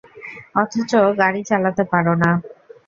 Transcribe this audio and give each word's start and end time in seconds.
অথচ 0.55 0.91
গাড়ি 1.19 1.41
চালাতে 1.49 1.83
পারো 1.91 2.13
না! 2.21 2.31